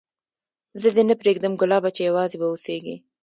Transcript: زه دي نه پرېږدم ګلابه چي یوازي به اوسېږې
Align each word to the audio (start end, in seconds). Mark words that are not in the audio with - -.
زه 0.81 0.89
دي 0.95 1.03
نه 1.09 1.15
پرېږدم 1.21 1.53
ګلابه 1.61 1.89
چي 1.95 2.01
یوازي 2.09 2.37
به 2.39 2.47
اوسېږې 2.49 2.95